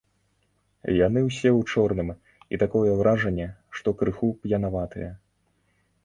[1.07, 2.07] Яны ўсе ў чорным,
[2.57, 3.45] і такое ўражанне,
[3.81, 5.11] што крыху п'янаватыя.